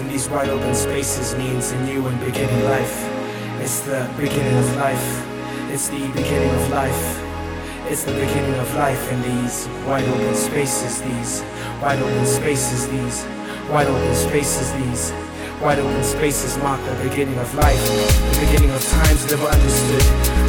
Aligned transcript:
in 0.00 0.08
these 0.08 0.28
wide 0.28 0.48
open 0.48 0.74
spaces 0.74 1.34
means 1.36 1.72
a 1.72 1.84
new 1.84 2.06
and 2.06 2.18
beginning 2.20 2.64
life. 2.64 2.96
It's 3.60 3.80
the 3.80 4.08
beginning 4.16 4.56
of 4.56 4.76
life. 4.76 5.08
It's 5.70 5.88
the 5.88 6.06
beginning 6.08 6.50
of 6.50 6.70
life. 6.70 7.02
It's 7.90 8.04
the 8.04 8.12
beginning 8.12 8.54
of 8.54 8.74
life 8.74 9.12
in 9.12 9.20
these 9.22 9.68
wide 9.86 10.08
open 10.08 10.34
spaces, 10.34 11.02
these 11.02 11.42
wide 11.82 12.00
open 12.00 12.26
spaces, 12.26 12.88
these 12.88 13.24
wide 13.68 13.88
open 13.88 14.14
spaces, 14.14 14.72
these 14.72 15.12
wide 15.60 15.78
open 15.78 16.04
spaces 16.04 16.56
mark 16.58 16.80
the 16.84 17.08
beginning 17.08 17.38
of 17.38 17.54
life, 17.54 17.82
the 18.32 18.46
beginning 18.46 18.70
of 18.70 18.82
times 18.88 19.30
never 19.30 19.46
understood, 19.46 20.04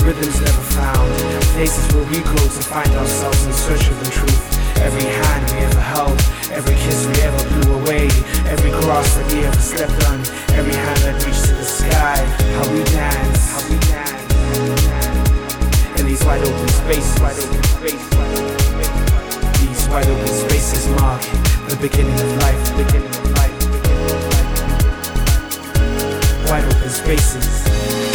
rhythms 0.05 0.39
never 0.39 0.65
found, 0.79 1.11
places 1.55 1.83
where 1.93 2.05
we 2.05 2.19
go 2.21 2.35
to 2.35 2.61
find 2.71 2.91
ourselves 2.91 3.45
in 3.45 3.53
search 3.53 3.89
of 3.89 3.99
the 4.05 4.11
truth. 4.11 4.60
Every 4.81 5.05
hand 5.05 5.41
we 5.51 5.57
ever 5.63 5.79
held, 5.79 6.17
every 6.51 6.75
kiss 6.75 7.05
we 7.05 7.21
ever 7.21 7.43
blew 7.49 7.73
away, 7.81 8.09
every 8.49 8.71
cross 8.81 9.13
that 9.15 9.31
we 9.31 9.45
ever 9.45 9.61
stepped 9.61 10.03
on, 10.09 10.19
every 10.57 10.73
hand 10.73 10.97
that 11.05 11.23
reached 11.23 11.45
to 11.45 11.53
the 11.53 11.63
sky, 11.63 12.17
how 12.57 12.65
we 12.73 12.83
dance, 12.89 13.41
how 13.53 13.61
we 13.69 13.77
dance, 13.85 14.25
in 15.99 16.05
these 16.07 16.23
wide 16.25 16.41
open 16.41 16.67
spaces, 16.67 17.19
wide 17.21 17.37
open 17.37 17.63
spaces, 17.63 18.09
wide 18.17 18.33
open 18.41 18.57
spaces. 18.57 19.61
These 19.61 19.87
wide 19.89 20.09
open 20.09 20.27
spaces 20.27 20.87
mark 20.99 21.21
the 21.69 21.77
beginning 21.79 22.19
of 22.19 22.37
life, 22.41 22.59
the 22.65 22.83
beginning 22.83 23.09
of 23.09 23.31
life, 23.37 23.55
the 23.59 23.67
beginning 23.77 24.09
of 24.09 24.23
life. 24.33 24.49
Wide 26.49 26.65
open 26.65 26.89
spaces. 26.89 28.10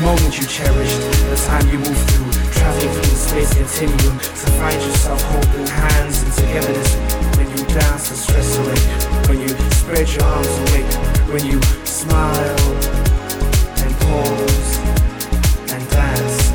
Moment 0.00 0.36
you 0.36 0.46
cherished, 0.46 1.00
the 1.30 1.36
time 1.46 1.66
you 1.68 1.78
move 1.78 1.96
through, 2.10 2.30
traveling 2.52 2.90
through 2.92 3.10
the 3.10 3.16
space 3.16 3.54
continuum 3.54 4.18
to 4.18 4.48
find 4.58 4.80
yourself 4.82 5.22
holding 5.22 5.66
hands 5.66 6.22
and 6.22 6.32
togetherness. 6.34 6.94
When 7.36 7.48
you 7.50 7.64
dance 7.72 8.10
the 8.10 8.16
stress 8.16 8.58
away, 8.58 8.80
when 9.28 9.40
you 9.40 9.48
spread 9.72 10.08
your 10.08 10.24
arms 10.24 10.48
away, 10.48 10.82
when 11.32 11.46
you 11.46 11.62
smile 11.84 12.58
and 13.80 13.92
pause 14.04 14.78
and 15.72 15.82
dance 15.90 16.50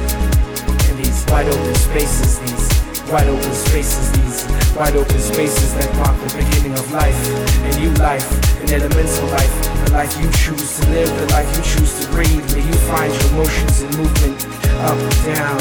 in 0.89 0.97
these 0.97 1.25
wide 1.27 1.47
open 1.47 1.75
spaces, 1.75 2.39
these 2.39 2.90
wide 3.11 3.27
open 3.27 3.53
spaces, 3.53 4.11
these 4.13 4.47
wide 4.75 4.95
open 4.95 5.19
spaces 5.19 5.73
that 5.75 5.91
mark 5.97 6.15
the 6.15 6.31
beginning 6.39 6.71
of 6.79 6.91
life, 6.93 7.15
a 7.59 7.79
new 7.79 7.91
life, 7.99 8.23
an 8.63 8.71
elemental 8.71 9.27
life, 9.27 9.51
the 9.83 9.91
life 9.91 10.15
you 10.15 10.31
choose 10.31 10.79
to 10.79 10.89
live, 10.89 11.09
the 11.19 11.27
life 11.35 11.47
you 11.57 11.63
choose 11.63 11.99
to 11.99 12.07
breathe, 12.11 12.39
where 12.55 12.63
you 12.63 12.73
find 12.87 13.11
your 13.11 13.31
motions 13.43 13.81
and 13.81 13.91
movement, 13.97 14.39
up, 14.87 14.95
down, 15.27 15.59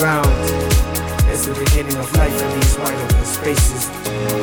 round. 0.00 0.32
It's 1.28 1.44
the 1.44 1.54
beginning 1.54 1.96
of 2.00 2.08
life 2.16 2.32
in 2.32 2.48
these 2.56 2.78
wide 2.78 2.96
open 2.96 3.24
spaces, 3.24 3.88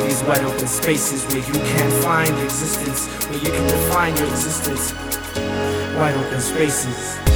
these 0.06 0.22
wide 0.22 0.44
open 0.46 0.68
spaces 0.68 1.26
where 1.34 1.42
you 1.42 1.58
can 1.74 1.90
find 2.02 2.30
existence, 2.38 3.10
where 3.26 3.38
you 3.38 3.50
can 3.50 3.66
define 3.66 4.16
your 4.16 4.28
existence. 4.28 4.94
Wide 5.98 6.14
open 6.14 6.40
spaces. 6.40 7.27